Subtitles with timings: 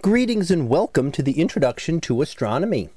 [0.00, 2.88] Greetings and welcome to the Introduction to Astronomy.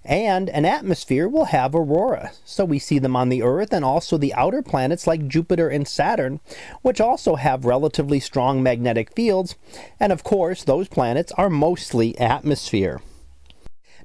[0.04, 2.32] and an atmosphere will have aurora.
[2.44, 5.86] So we see them on the Earth and also the outer planets like Jupiter and
[5.86, 6.40] Saturn,
[6.82, 9.56] which also have relatively strong magnetic fields.
[10.00, 13.00] And of course, those planets are mostly atmosphere.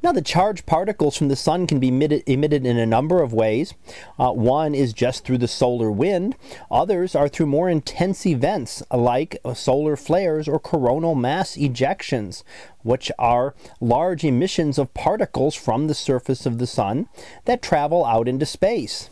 [0.03, 3.31] Now, the charged particles from the sun can be emitted, emitted in a number of
[3.31, 3.73] ways.
[4.19, 6.35] Uh, one is just through the solar wind,
[6.69, 12.43] others are through more intense events like uh, solar flares or coronal mass ejections,
[12.81, 17.07] which are large emissions of particles from the surface of the sun
[17.45, 19.09] that travel out into space.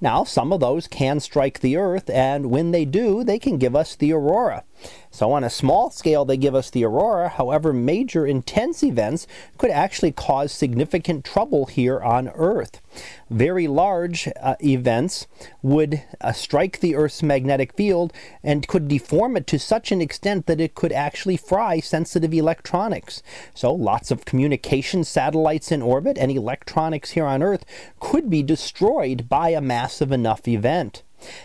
[0.00, 3.74] Now, some of those can strike the Earth, and when they do, they can give
[3.74, 4.64] us the aurora.
[5.10, 7.30] So, on a small scale, they give us the aurora.
[7.30, 9.26] However, major intense events
[9.56, 12.82] could actually cause significant trouble here on Earth.
[13.30, 15.26] Very large uh, events
[15.62, 20.44] would uh, strike the Earth's magnetic field and could deform it to such an extent
[20.46, 23.22] that it could actually fry sensitive electronics.
[23.54, 27.64] So, lots of communication satellites in orbit and electronics here on Earth
[28.00, 31.04] could be destroyed by a massive enough event.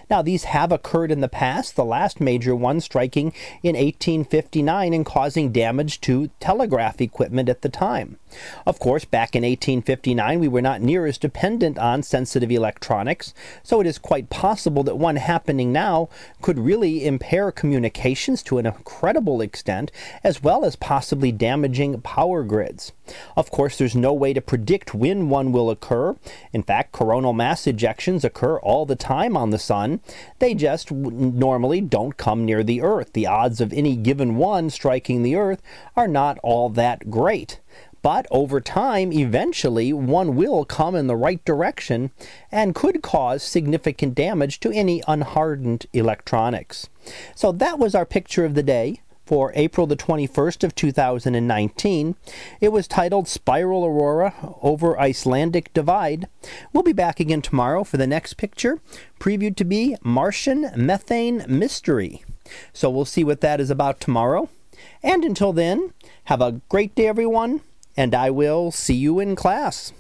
[0.09, 3.33] Now, these have occurred in the past, the last major one striking
[3.63, 8.17] in 1859 and causing damage to telegraph equipment at the time.
[8.65, 13.33] Of course, back in 1859, we were not near as dependent on sensitive electronics,
[13.63, 16.09] so it is quite possible that one happening now
[16.41, 19.91] could really impair communications to an incredible extent,
[20.23, 22.91] as well as possibly damaging power grids.
[23.35, 26.15] Of course, there's no way to predict when one will occur.
[26.53, 30.01] In fact, coronal mass ejections occur all the time on the sun.
[30.39, 33.13] They just normally don't come near the Earth.
[33.13, 35.61] The odds of any given one striking the Earth
[35.95, 37.59] are not all that great.
[38.01, 42.11] But over time, eventually, one will come in the right direction
[42.51, 46.89] and could cause significant damage to any unhardened electronics.
[47.35, 52.15] So that was our picture of the day for April the 21st of 2019.
[52.59, 56.27] It was titled Spiral Aurora over Icelandic Divide.
[56.73, 58.81] We'll be back again tomorrow for the next picture,
[59.21, 62.25] previewed to be Martian Methane Mystery.
[62.73, 64.49] So we'll see what that is about tomorrow.
[65.01, 65.93] And until then,
[66.25, 67.61] have a great day, everyone
[67.95, 69.93] and I will see you in class.